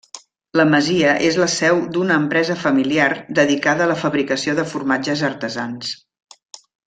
La 0.59 0.63
masia 0.69 1.11
és 1.27 1.35
la 1.41 1.47
seu 1.55 1.81
d'una 1.97 2.15
empresa 2.21 2.55
familiar 2.63 3.09
dedicada 3.41 3.85
a 3.87 3.91
la 3.93 3.99
fabricació 4.05 4.57
de 4.61 4.67
formatges 4.73 5.23
artesans. 5.29 5.93